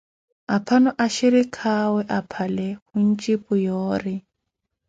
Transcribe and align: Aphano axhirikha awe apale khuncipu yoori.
Aphano 0.55 0.89
axhirikha 1.05 1.69
awe 1.85 2.01
apale 2.17 2.67
khuncipu 2.87 3.53
yoori. 3.65 4.15